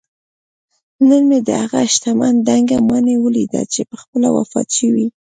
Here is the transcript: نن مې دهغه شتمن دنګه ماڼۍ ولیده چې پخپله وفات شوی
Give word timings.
نن 1.07 1.21
مې 1.29 1.39
دهغه 1.49 1.81
شتمن 1.93 2.35
دنګه 2.47 2.77
ماڼۍ 2.87 3.15
ولیده 3.19 3.61
چې 3.73 3.81
پخپله 3.91 4.29
وفات 4.37 4.67
شوی 4.77 5.07